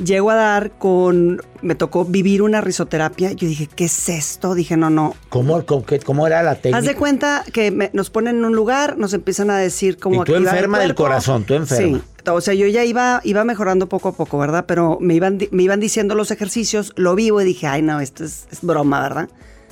[0.03, 1.41] Llego a dar con...
[1.61, 3.31] Me tocó vivir una risoterapia.
[3.31, 4.55] Yo dije, ¿qué es esto?
[4.55, 5.15] Dije, no, no.
[5.29, 6.79] ¿Cómo, cómo, cómo era la técnica?
[6.79, 10.23] Haz de cuenta que me- nos ponen en un lugar, nos empiezan a decir cómo
[10.23, 11.99] Y tú enferma del corazón, tú enferma.
[11.99, 14.65] Sí, O sea, yo ya iba, iba mejorando poco a poco, ¿verdad?
[14.67, 18.25] Pero me iban, me iban diciendo los ejercicios, lo vivo y dije, ay, no, esto
[18.25, 19.29] es, es broma, ¿verdad?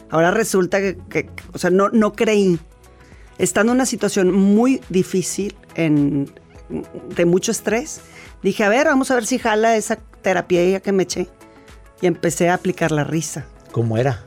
[0.10, 2.60] Ahora resulta que, que- o sea, no, no creí.
[3.40, 6.32] Estando en una situación muy difícil, en,
[6.70, 8.02] de mucho estrés,
[8.44, 11.28] dije, a ver, vamos a ver si jala esa terapia que me eché.
[12.02, 13.46] Y empecé a aplicar la risa.
[13.72, 14.24] ¿Cómo era?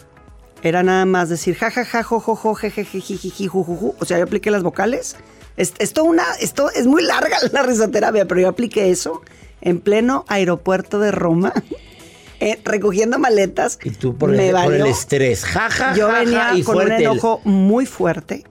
[0.63, 3.31] Era nada más decir ja, ja, ja, jo, jo, jo, je, je, je, ji, ji,
[3.31, 3.95] ji, ju, ju, ju.
[3.99, 5.17] O sea, yo apliqué las vocales.
[5.57, 9.23] Es- Esto, una, esto es muy larga la risoterapia, pero yo apliqué eso
[9.61, 11.53] en pleno aeropuerto de Roma,
[12.41, 13.79] eh, recogiendo maletas.
[13.83, 15.45] Y tú por, me el, por el estrés.
[15.45, 18.45] Ja, ja, Yo ja, venía ja, y con un enojo muy fuerte.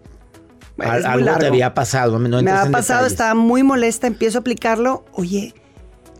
[0.79, 1.47] Al- algo te largo.
[1.47, 2.17] había pasado.
[2.19, 3.11] No me en pasado, detalles.
[3.11, 5.05] estaba muy molesta, empiezo a aplicarlo.
[5.13, 5.53] Oye,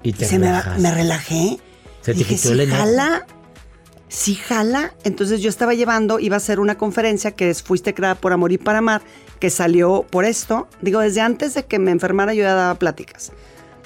[0.04, 1.58] Y te se me, me relajé.
[2.02, 3.26] Se te quitó ¿sí el jala?
[4.08, 4.94] ¿Sí jala?
[5.04, 8.52] Entonces yo estaba llevando, iba a hacer una conferencia que es Fuiste creada por amor
[8.52, 9.02] y para amar,
[9.40, 10.68] que salió por esto.
[10.82, 13.32] Digo, desde antes de que me enfermara yo ya daba pláticas.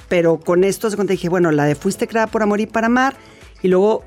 [0.10, 2.88] Pero con esto se cuenta, dije, bueno, la de Fuiste creada por amor y para
[2.88, 3.16] amar.
[3.62, 4.04] Y luego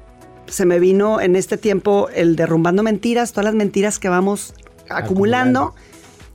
[0.47, 4.55] se me vino en este tiempo el derrumbando mentiras, todas las mentiras que vamos
[4.89, 5.75] acumulando.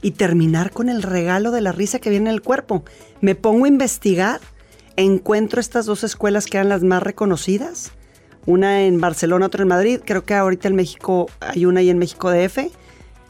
[0.03, 2.83] Y terminar con el regalo de la risa que viene en el cuerpo.
[3.21, 4.39] Me pongo a investigar,
[4.97, 7.91] encuentro estas dos escuelas que eran las más reconocidas.
[8.45, 10.01] Una en Barcelona, otra en Madrid.
[10.05, 12.67] Creo que ahorita en México hay una ahí en México DF.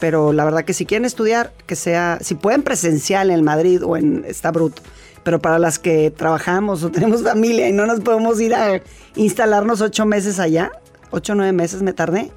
[0.00, 3.96] Pero la verdad que si quieren estudiar, que sea, si pueden presencial en Madrid o
[3.96, 4.82] en, está bruto.
[5.22, 8.82] Pero para las que trabajamos o tenemos familia y no nos podemos ir a
[9.14, 10.72] instalarnos ocho meses allá,
[11.10, 12.32] ocho o nueve meses me tardé,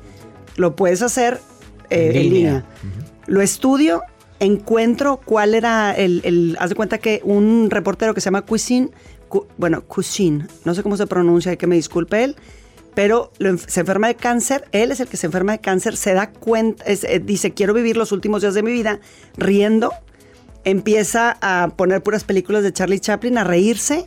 [0.56, 1.42] lo puedes hacer
[1.90, 2.30] eh, En en línea.
[2.30, 2.66] línea.
[3.26, 4.04] Lo estudio,
[4.40, 8.90] encuentro cuál era el, el- Haz de cuenta que un reportero que se llama Cuisine,
[9.30, 12.36] Cu- bueno, Cuisine, no sé cómo se pronuncia, que me disculpe él,
[12.94, 16.14] pero lo se enferma de cáncer, él es el que se enferma de cáncer, se
[16.14, 19.00] da cuenta, es- eh, dice, quiero vivir los últimos días de mi vida
[19.38, 19.92] riendo,
[20.64, 24.06] empieza a poner puras películas de Charlie Chaplin, a reírse,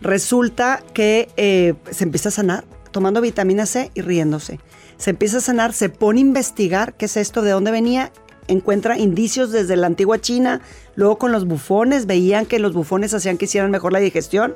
[0.00, 4.60] resulta que eh, se empieza a sanar tomando vitamina C y riéndose.
[4.98, 8.12] Se empieza a sanar, se pone a investigar qué es esto, de dónde venía,
[8.48, 10.60] encuentra indicios desde la antigua China,
[10.96, 14.54] luego con los bufones, veían que los bufones hacían que hicieran mejor la digestión.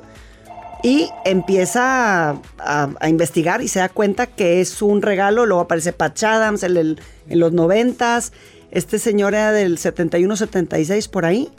[0.81, 5.61] Y empieza a, a- a investigar y se da cuenta que es un regalo, luego
[5.63, 8.31] aparece Patch Adams en, el- en los noventas,
[8.71, 11.49] este señor era del 71-76 por ahí,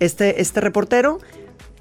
[0.00, 1.18] este, este reportero,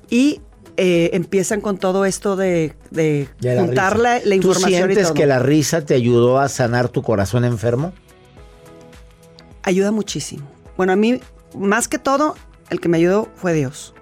[0.09, 0.39] y
[0.77, 5.13] eh, empiezan con todo esto de, de la juntar la, ¿Tú información y sientes todo.
[5.15, 7.91] que la risa te ayudó a sanar tu corazón enfermo?
[9.63, 10.47] Ayuda muchísimo.
[10.77, 11.19] Bueno, a mí,
[11.55, 12.35] más que todo,
[12.69, 13.93] el que me ayudó fue Dios.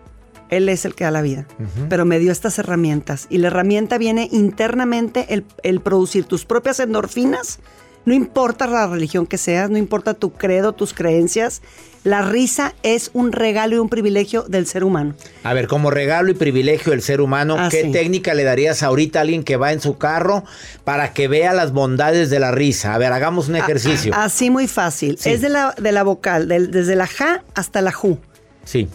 [0.50, 1.48] Él es el que da la vida.
[1.90, 3.28] Pero me dio estas herramientas.
[3.30, 7.60] Y la herramienta viene internamente el, el producir tus propias endorfinas.
[8.06, 11.62] No importa la religión que seas, no importa tu credo, tus creencias.
[12.06, 15.16] La risa es un regalo y un privilegio del ser humano.
[15.44, 17.92] A ver, como regalo y privilegio del ser humano, Ah, ¿qué sí.
[17.92, 20.46] técnica le darías ahorita a alguien que va en su carro
[20.86, 22.94] para que vea las bondades de la risa?
[22.94, 24.14] A ver, hagamos un ejercicio.
[24.16, 25.18] Así muy fácil.
[25.20, 25.30] Sí.
[25.30, 28.18] Es de la, de la vocal, desde la ja hasta la ju.
[28.64, 28.88] Sí.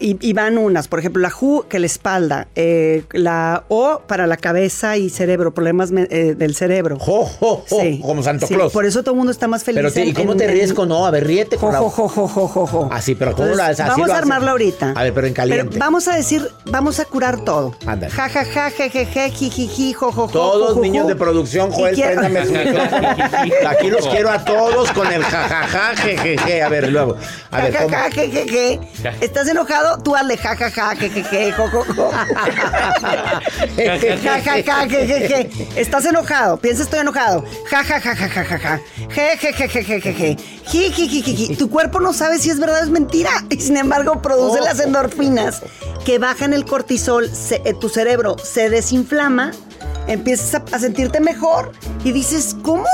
[0.00, 4.26] Y, y van unas, por ejemplo, la Ju, que la espalda, eh, la O para
[4.26, 6.98] la cabeza y cerebro, problemas me- eh, del cerebro.
[6.98, 8.72] Jo, jo, jo, como Santo sí, Claus.
[8.72, 9.78] Por eso todo el mundo está más feliz.
[9.78, 11.06] Pero te- ¿y en- cómo en- te ríes en- con no?
[11.06, 11.78] A ver, ríete con Jo, la...
[11.78, 12.88] jo, jo, jo, jo, jo, jo.
[12.92, 13.80] Así, pero ¿cómo Entonces, lo haces?
[13.80, 14.92] Así Vamos lo a armarlo ahorita.
[14.96, 15.64] A ver, pero en caliente.
[15.70, 17.74] Pero vamos a decir, vamos a curar todo.
[17.86, 18.12] Ándale.
[18.12, 21.14] Ja, ja, ja, je, je, je, ji, ji, ji, jo, jo, jo, Todos niños de
[21.16, 23.08] producción, Joel, quiero- préndame su micrófono.
[23.68, 26.62] Aquí los quiero a todos con el jajaja, jejeje.
[26.62, 27.16] A ver, luego.
[27.50, 27.96] A ver, Ja, ja, ¿cómo?
[27.96, 28.80] ja, je, je, je.
[29.20, 29.83] ¿Estás enojado?
[30.04, 32.10] Tú hazle ja, ja, ja, je, je, je, jo, jo, jo.
[34.22, 35.50] Ja, ja, ja, je, je, je.
[35.76, 36.56] Estás enojado.
[36.56, 37.44] Piensa estoy enojado.
[37.70, 38.78] Ja, ja, ja, ja, ja, ja, ja.
[39.16, 40.36] Je, je, je, je, je, je, je.
[40.72, 41.56] Ji, ji, ji, ji, ji.
[41.56, 43.30] Tu cuerpo no sabe si es verdad o es mentira.
[43.50, 45.62] Y sin embargo produce las endorfinas
[46.04, 47.28] que bajan el cortisol.
[47.30, 49.50] se- eh, tu cerebro se desinflama.
[50.06, 51.72] Empiezas a, a sentirte mejor.
[52.04, 52.86] Y dices, ¿cómo?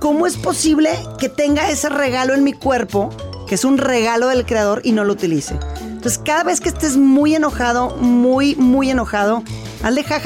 [0.00, 3.10] ¿Cómo es posible que tenga ese regalo en mi cuerpo?
[3.48, 5.58] Que es un regalo del creador y no lo utilice.
[6.06, 9.42] Entonces, cada vez que estés muy enojado, muy, muy enojado,
[9.82, 10.20] hazle ja,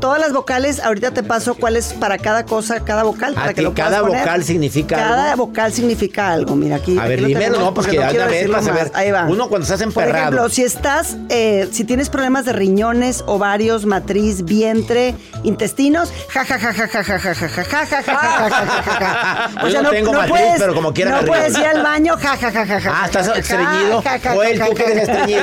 [0.00, 3.32] Todas las vocales, ahorita te paso cuál es para cada cosa, cada vocal.
[3.36, 4.18] Ah, Para que lo cada poner.
[4.20, 5.46] vocal significa Cada algo.
[5.46, 6.54] vocal significa algo.
[6.54, 6.98] Mira, aquí.
[6.98, 8.64] A ver, lo dímelo, no, pues porque que a quiero más.
[8.72, 8.90] ver.
[8.94, 9.24] Ahí va.
[9.24, 10.18] Uno cuando estás Por emperrado.
[10.18, 16.58] ejemplo, si estás, eh, si tienes problemas de riñones, ovarios, matriz, vientre, intestinos, ja, ja,
[16.58, 19.68] ja, ja, ja, ja, ja, ja, ja, ja, ja, ja, ja, ja, ja, ja.
[19.68, 22.66] Yo no tengo matriz, pero como quiera No puedes ir al baño, ja, ja, ja,
[22.66, 22.92] ja, ja.
[23.02, 24.02] Ah, ¿estás ja, ja, estreñido?
[24.02, 25.12] ja, ja, Joel, ja, tú que ja, eres ja.
[25.14, 25.42] estreñido.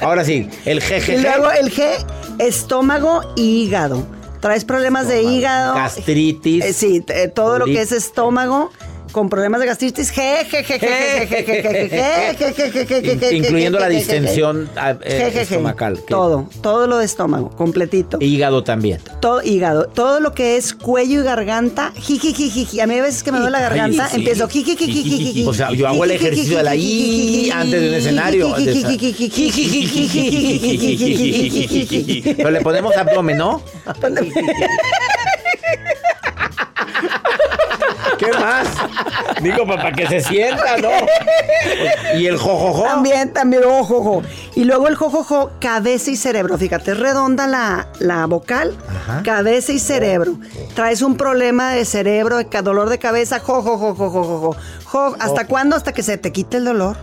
[0.00, 1.22] Ahora sí, el jejeje.
[1.62, 2.04] El G,
[2.38, 4.04] estómago y hígado.
[4.40, 5.74] Traes problemas de hígado.
[5.74, 6.64] Gastritis.
[6.64, 8.70] Eh, sí, eh, todo lo que es estómago
[9.12, 10.12] con problemas de gastritis,
[13.30, 14.68] incluyendo la distensión
[15.04, 16.00] estomacal.
[16.08, 18.18] Todo, todo lo de estómago, completito.
[18.20, 19.00] Hígado también.
[19.20, 23.38] Todo hígado, todo lo que es cuello y garganta, A mí a veces que me
[23.38, 24.48] duele la garganta, empiezo
[25.46, 28.54] O sea, yo hago el ejercicio de la I antes del escenario.
[32.36, 33.62] Pero le ponemos abdomen, ¿no?
[38.24, 38.68] ¿Qué más?
[39.42, 40.90] Digo, para que se sienta, ¿no?
[42.18, 42.82] Y el jojojo.
[42.84, 44.22] También, también, ojo, ojo.
[44.54, 46.58] Y luego el jojojo, cabeza y cerebro.
[46.58, 48.76] Fíjate, es redonda la, la vocal,
[49.24, 50.34] cabeza y cerebro.
[50.74, 54.56] Traes un problema de cerebro, dolor de cabeza, jojojo, jojojo.
[54.84, 55.74] Jo, ¿Hasta cuándo?
[55.76, 56.96] Hasta que se te quite el dolor.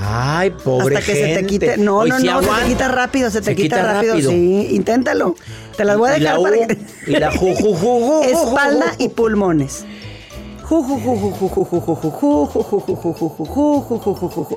[0.00, 1.46] Ay, pobre Hasta que se te gente.
[1.46, 1.76] quite.
[1.76, 4.14] No, Hoy no, no, se te quita rápido, se te Se quita, quita rápido.
[4.14, 4.30] rápido.
[4.30, 5.34] Sí, inténtalo.
[5.76, 6.78] Te las voy a Y la dejar para que.
[7.06, 9.84] y la ju, Espalda y pulmones.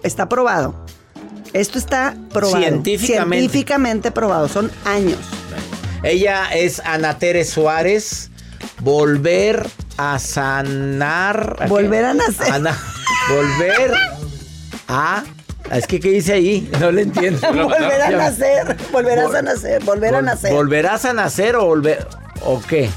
[0.04, 0.76] Está probado.
[1.54, 2.58] Esto está probado.
[2.58, 3.38] Científicamente.
[3.38, 4.50] Científicamente probado.
[4.50, 5.20] Son años.
[6.04, 8.30] Ella es Ana Tere Suárez.
[8.82, 11.68] Volver a sanar.
[11.70, 12.62] Volver a nacer.
[13.30, 13.94] Volver
[14.90, 15.24] a.
[15.72, 16.70] Es que, ¿qué dice ahí?
[16.82, 17.40] No le entiendo.
[17.54, 18.78] Volver a nacer.
[18.92, 19.84] Volverás a nacer.
[19.86, 20.52] Volver a nacer.
[20.52, 22.06] ¿Volverás a nacer o volver.?
[22.44, 22.90] ¿O qué?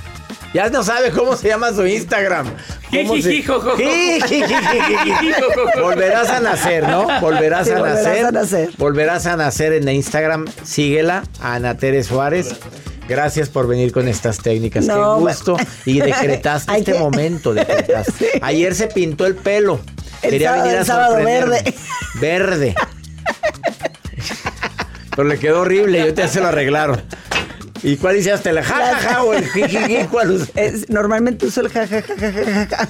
[0.52, 2.46] Ya no sabe cómo se llama su Instagram.
[3.06, 3.44] ¿Cómo se-
[5.80, 7.06] Volverás a nacer, ¿no?
[7.20, 8.26] Volverás, Sí, a, volverás nacer.
[8.26, 8.70] a nacer.
[8.78, 10.46] Volverás a nacer en Instagram.
[10.62, 12.54] Síguela, Ana Tere Suárez.
[13.08, 14.86] Gracias por venir con estas técnicas.
[14.86, 15.56] No, Qué gusto.
[15.84, 17.52] Y decretaste este momento.
[17.52, 18.38] Decretaste.
[18.42, 19.80] Ayer se pintó el pelo.
[20.22, 21.74] El Quería sábado- venir a el sábado verde.
[22.20, 22.74] Verde.
[25.10, 25.98] Pero le quedó horrible.
[26.06, 27.00] Yo te se lo arreglaron.
[27.84, 28.50] ¿Y cuál hiciste?
[28.50, 30.04] ¿El jajaja o el jijiji?
[30.10, 32.88] ¿Cuál us- Es- normalmente uso el jajajajaja.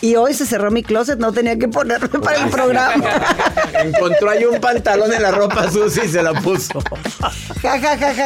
[0.00, 3.04] Y hoy se cerró mi closet, no tenía que ponerme para el programa.
[3.84, 6.82] Encontró ahí un pantalón en la ropa sucia y se la puso.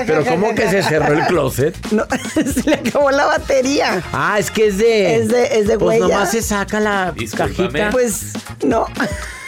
[0.06, 1.76] Pero ¿cómo que se cerró el closet?
[1.90, 4.02] No, se le acabó la batería.
[4.12, 5.16] Ah, es que es de.
[5.16, 6.14] Es de- es de Pues huella.
[6.14, 7.90] nomás se saca la cajita.
[7.90, 8.32] Pues
[8.64, 8.86] no.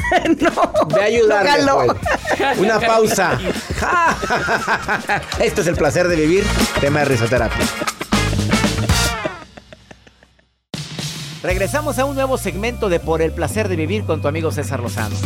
[0.41, 0.51] no.
[0.95, 2.59] Ve a pues.
[2.59, 3.39] Una pausa.
[5.41, 6.45] Esto es el placer de vivir.
[6.81, 7.65] Tema de risoterapia.
[11.43, 14.81] Regresamos a un nuevo segmento de Por el placer de vivir con tu amigo César
[14.81, 15.17] Lozano.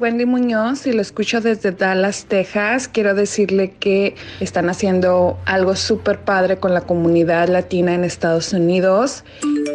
[0.00, 2.88] Wendy Muñoz y lo escucho desde Dallas, Texas.
[2.88, 9.24] Quiero decirle que están haciendo algo súper padre con la comunidad latina en Estados Unidos.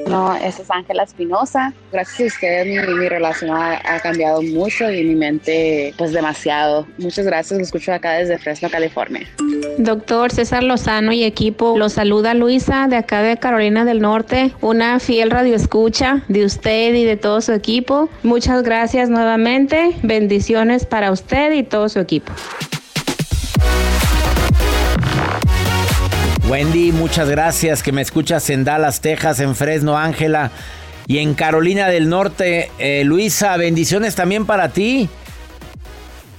[0.08, 1.74] No, esa es Ángela Espinosa.
[1.92, 6.88] Gracias a ustedes mi, mi relación ha, ha cambiado mucho y mi mente pues demasiado.
[6.98, 9.28] Muchas gracias, lo escucho acá desde Fresno, California.
[9.78, 15.00] Doctor César Lozano y equipo, los saluda Luisa de acá de Carolina del Norte, una
[15.00, 18.10] fiel radioescucha de usted y de todo su equipo.
[18.24, 22.32] Muchas gracias nuevamente, bendiciones para usted y todo su equipo.
[26.48, 30.52] Wendy, muchas gracias que me escuchas en Dallas, Texas, en Fresno, Ángela
[31.06, 32.72] y en Carolina del Norte.
[32.80, 35.10] Eh, Luisa, bendiciones también para ti.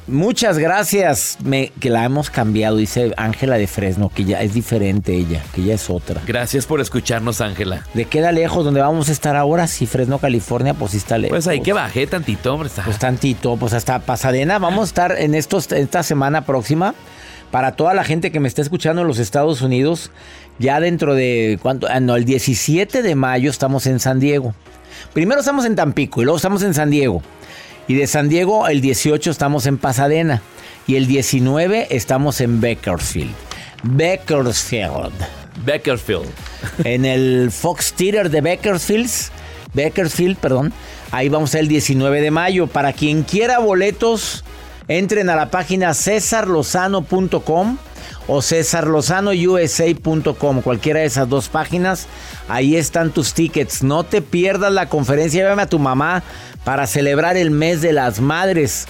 [0.09, 1.37] Muchas gracias.
[1.43, 5.65] Me- que la hemos cambiado, dice Ángela de Fresno, que ya es diferente ella, que
[5.65, 6.21] ya es otra.
[6.27, 7.85] Gracias por escucharnos, Ángela.
[7.93, 9.67] ¿De queda lejos donde vamos a estar ahora?
[9.67, 11.35] Si Fresno, California, pues sí está lejos.
[11.35, 12.69] Pues ahí que bajé tantito, hombre.
[12.69, 12.85] Está.
[12.85, 14.59] Pues tantito, pues hasta Pasadena.
[14.61, 16.95] Vamos a estar en estos, esta semana próxima.
[17.51, 20.11] Para toda la gente que me está escuchando en los Estados Unidos,
[20.59, 21.87] ya dentro de, ¿cuánto?
[21.91, 24.55] Ah, no, el 17 de mayo estamos en San Diego.
[25.13, 27.23] Primero estamos en Tampico y luego estamos en San Diego.
[27.89, 30.43] Y de San Diego el 18 estamos en Pasadena.
[30.87, 33.33] Y el 19 estamos en Bakersfield.
[33.83, 35.13] Bakersfield.
[35.65, 36.31] Bakersfield.
[36.85, 39.11] En el Fox Theater de Bakersfield.
[39.75, 40.73] Bakersfield, perdón.
[41.11, 42.67] Ahí vamos el 19 de mayo.
[42.67, 44.45] Para quien quiera boletos,
[44.89, 47.79] entren a la página cesarlozano.com
[48.29, 50.63] o cesarlozanousa.com.
[50.63, 52.07] Cualquiera de esas dos páginas.
[52.49, 53.83] Ahí están tus tickets.
[53.83, 55.43] No te pierdas la conferencia.
[55.43, 56.23] Llévame a tu mamá
[56.65, 58.87] para celebrar el mes de las madres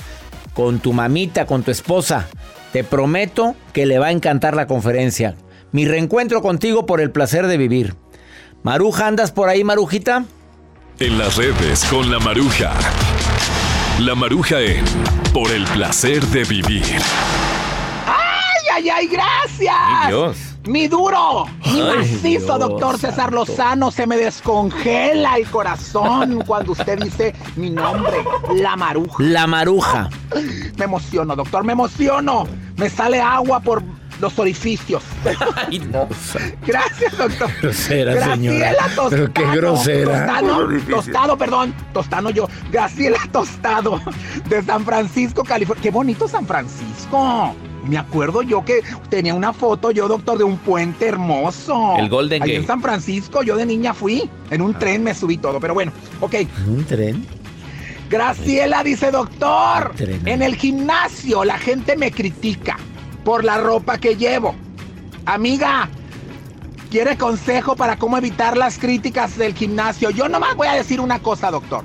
[0.55, 2.29] con tu mamita, con tu esposa.
[2.73, 5.35] Te prometo que le va a encantar la conferencia.
[5.73, 7.95] Mi reencuentro contigo por el placer de vivir.
[8.63, 10.25] Maruja, ¿andas por ahí, Marujita?
[10.99, 12.73] En las redes con la maruja.
[14.01, 14.85] La maruja en
[15.33, 16.83] Por el placer de vivir.
[18.77, 19.07] ¡Ay, ay!
[19.09, 19.75] ¡Gracias!
[19.75, 20.37] Ay, Dios.
[20.67, 21.47] ¡Mi duro!
[21.65, 23.91] ¡Mi Ay, macizo, Dios doctor César Lozano!
[23.91, 28.19] Se me descongela el corazón cuando usted dice mi nombre,
[28.55, 29.23] la maruja.
[29.23, 30.11] La Maruja.
[30.77, 32.47] Me emociono, doctor, me emociono.
[32.77, 33.83] Me sale agua por
[34.21, 35.03] los orificios.
[35.57, 36.07] Ay, no.
[36.67, 37.51] Gracias, doctor.
[37.63, 38.75] Grosera, Graciela señora.
[38.95, 39.09] Tostano.
[39.09, 40.27] Pero qué grosera.
[40.27, 41.75] Tostano, tostado, perdón.
[41.95, 42.47] Tostano yo.
[42.71, 44.03] Graciela Tostado,
[44.51, 45.83] de San Francisco, California.
[45.83, 47.55] Qué bonito San Francisco.
[47.89, 51.97] Me acuerdo yo que tenía una foto, yo, doctor, de un puente hermoso.
[51.99, 52.61] El Golden Ahí Gate.
[52.61, 54.29] en San Francisco, yo de niña fui.
[54.51, 56.35] En un tren me subí todo, pero bueno, ok.
[56.67, 57.27] ¿Un tren?
[58.09, 60.27] Graciela dice, doctor, Tren.
[60.29, 62.77] en el gimnasio la gente me critica
[63.25, 64.55] por la ropa que llevo.
[65.25, 65.89] Amiga,
[66.91, 70.11] ¿quiere consejo para cómo evitar las críticas del gimnasio?
[70.11, 71.85] Yo nomás voy a decir una cosa, doctor.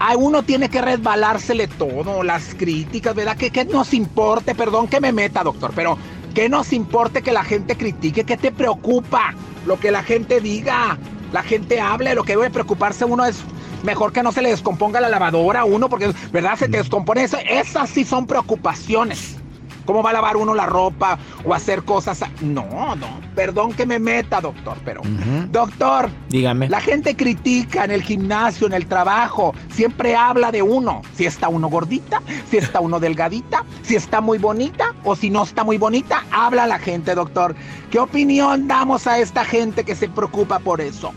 [0.00, 3.36] A uno tiene que resbalársele todo, las críticas, ¿verdad?
[3.36, 5.98] Que, que nos importe, perdón que me meta, doctor, pero
[6.34, 9.34] que nos importe que la gente critique, ¿qué te preocupa?
[9.66, 10.98] Lo que la gente diga,
[11.32, 13.42] la gente hable, lo que debe preocuparse uno es
[13.82, 16.56] mejor que no se le descomponga la lavadora a uno, porque, ¿verdad?
[16.56, 17.38] Se te descompone eso.
[17.48, 19.37] Esas sí son preocupaciones.
[19.88, 22.22] ¿Cómo va a lavar uno la ropa o hacer cosas?
[22.42, 25.00] No, no, perdón que me meta, doctor, pero...
[25.50, 26.68] Doctor, Dígame.
[26.68, 31.00] la gente critica en el gimnasio, en el trabajo, siempre habla de uno.
[31.14, 32.20] Si está uno gordita,
[32.50, 36.66] si está uno delgadita, si está muy bonita o si no está muy bonita, habla
[36.66, 37.54] la gente, doctor.
[37.90, 41.14] ¿Qué opinión damos a esta gente que se preocupa por eso?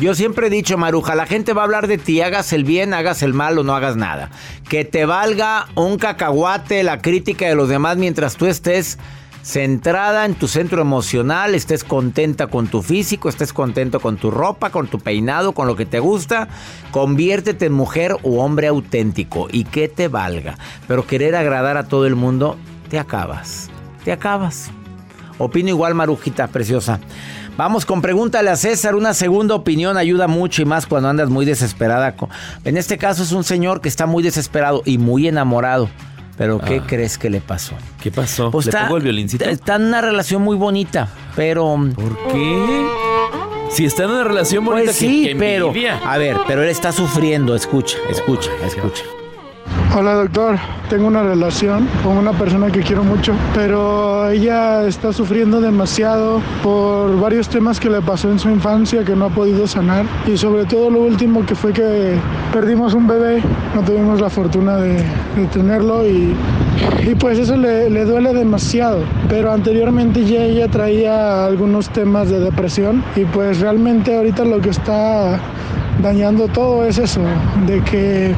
[0.00, 2.94] Yo siempre he dicho, Maruja, la gente va a hablar de ti, hagas el bien,
[2.94, 4.30] hagas el mal o no hagas nada.
[4.66, 8.98] Que te valga un cacahuate la crítica de los demás mientras tú estés
[9.42, 14.70] centrada en tu centro emocional, estés contenta con tu físico, estés contento con tu ropa,
[14.70, 16.48] con tu peinado, con lo que te gusta.
[16.92, 20.56] Conviértete en mujer o hombre auténtico y que te valga.
[20.88, 22.56] Pero querer agradar a todo el mundo,
[22.88, 23.68] te acabas.
[24.02, 24.70] Te acabas.
[25.36, 27.00] Opino igual, Marujita, preciosa.
[27.60, 28.94] Vamos con pregúntale a César.
[28.94, 32.14] Una segunda opinión ayuda mucho y más cuando andas muy desesperada.
[32.64, 35.90] En este caso es un señor que está muy desesperado y muy enamorado.
[36.38, 36.86] Pero ¿qué Ah.
[36.86, 37.74] crees que le pasó?
[38.02, 38.50] ¿Qué pasó?
[38.50, 39.44] Pues ¿Le está, pongo el violincito?
[39.44, 41.76] está en una relación muy bonita, pero...
[41.94, 42.86] ¿Por qué?
[43.68, 45.70] Si está en una relación bonita, Pues sí, pero...
[46.06, 47.54] A ver, pero él está sufriendo.
[47.54, 49.04] Escucha, escucha, escucha.
[49.92, 50.56] Hola doctor,
[50.88, 57.18] tengo una relación con una persona que quiero mucho, pero ella está sufriendo demasiado por
[57.18, 60.04] varios temas que le pasó en su infancia que no ha podido sanar.
[60.28, 62.14] Y sobre todo lo último que fue que
[62.52, 63.42] perdimos un bebé,
[63.74, 65.02] no tuvimos la fortuna de,
[65.52, 66.36] tenerlo y,
[67.04, 72.38] y pues eso le, le duele demasiado, pero anteriormente ya ella traía algunos temas de
[72.38, 75.40] depresión y pues realmente ahorita lo que está
[76.00, 77.22] dañando todo es eso,
[77.66, 78.34] de que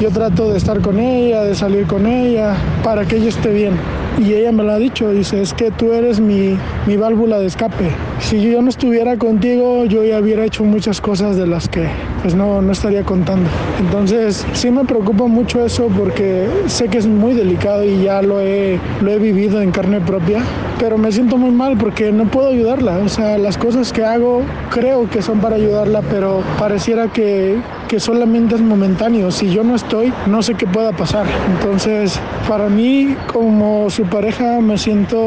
[0.00, 3.74] yo trato de estar con ella, de salir con ella, para que ella esté bien.
[4.18, 7.46] Y ella me lo ha dicho, dice, es que tú eres mi, mi válvula de
[7.46, 7.90] escape.
[8.18, 11.86] Si yo no estuviera contigo, yo ya hubiera hecho muchas cosas de las que
[12.22, 13.48] pues no, no estaría contando.
[13.78, 18.40] Entonces, sí me preocupa mucho eso porque sé que es muy delicado y ya lo
[18.40, 20.42] he, lo he vivido en carne propia,
[20.78, 22.98] pero me siento muy mal porque no puedo ayudarla.
[22.98, 27.56] O sea, las cosas que hago creo que son para ayudarla, pero pareciera que,
[27.90, 29.32] que solamente es momentáneo.
[29.32, 31.26] Si yo no estoy, no sé qué pueda pasar.
[31.52, 35.18] Entonces, para mí, como su pareja, me siento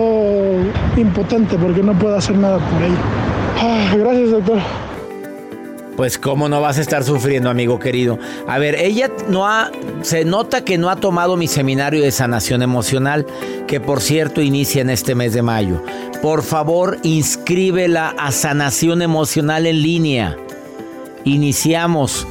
[0.95, 2.95] impotente porque no puedo hacer nada por ella.
[3.59, 4.59] Ah, gracias, doctor.
[5.97, 8.17] Pues cómo no vas a estar sufriendo, amigo querido.
[8.47, 9.69] A ver, ella no ha,
[10.01, 13.25] se nota que no ha tomado mi seminario de sanación emocional,
[13.67, 15.83] que por cierto inicia en este mes de mayo.
[16.21, 20.37] Por favor, inscríbela a sanación emocional en línea.
[21.25, 22.25] Iniciamos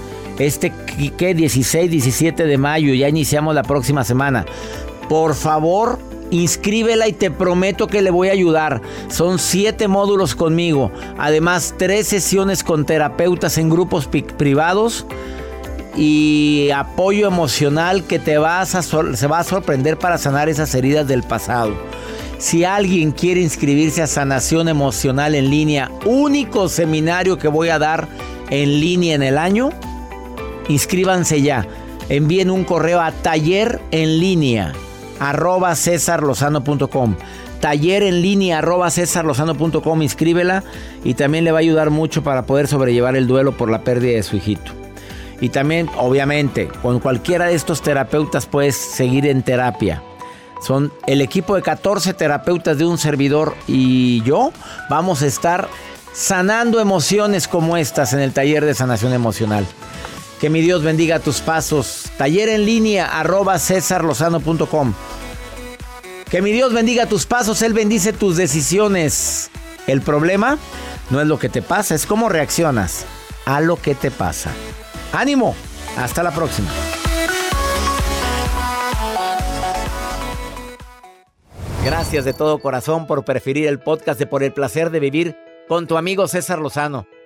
[0.47, 0.73] este,
[1.17, 1.35] ¿qué?
[1.35, 4.45] 16, 17 de mayo, ya iniciamos la próxima semana.
[5.09, 5.99] Por favor,
[6.31, 8.81] inscríbela y te prometo que le voy a ayudar.
[9.09, 10.91] Son siete módulos conmigo.
[11.19, 15.07] Además, tres sesiones con terapeutas en grupos privados
[15.97, 21.07] y apoyo emocional que te vas a se va a sorprender para sanar esas heridas
[21.07, 21.75] del pasado.
[22.39, 28.09] Si alguien quiere inscribirse a sanación emocional en línea, único seminario que voy a dar
[28.51, 29.71] en línea en el año,
[30.73, 31.67] inscríbanse ya.
[32.09, 34.73] Envíen un correo a taller en línea
[35.21, 37.15] arroba cesarlozano.com
[37.63, 40.65] taller en línea arroba cesarlozano.com inscríbela
[41.05, 44.17] y también le va a ayudar mucho para poder sobrellevar el duelo por la pérdida
[44.17, 44.73] de su hijito.
[45.41, 50.03] Y también, obviamente, con cualquiera de estos terapeutas puedes seguir en terapia.
[50.61, 54.53] Son el equipo de 14 terapeutas de un servidor y yo
[54.91, 55.69] vamos a estar
[56.13, 59.67] sanando emociones como estas en el taller de sanación emocional.
[60.43, 62.11] Que mi Dios bendiga tus pasos.
[62.19, 64.93] Taller en línea arroba cesarlozano.com.
[66.29, 69.53] Que mi Dios bendiga tus pasos, Él bendice tus decisiones.
[69.87, 70.59] El problema
[71.11, 73.05] no es lo que te pasa, es cómo reaccionas
[73.45, 74.51] a lo que te pasa.
[75.13, 75.55] Ánimo,
[75.97, 76.71] hasta la próxima.
[81.85, 85.37] Gracias de todo corazón por preferir el podcast de Por el placer de vivir
[85.69, 87.07] con tu amigo César Lozano.